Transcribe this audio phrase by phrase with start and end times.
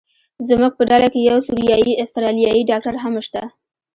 [0.47, 3.43] زموږ په ډله کې یو سوریایي استرالیایي ډاکټر هم شته.